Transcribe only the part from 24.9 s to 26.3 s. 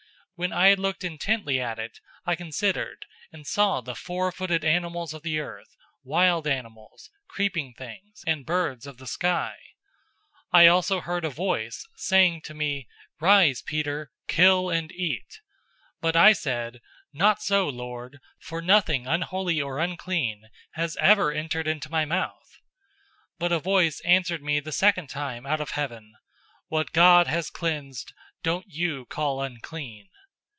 time out of heaven,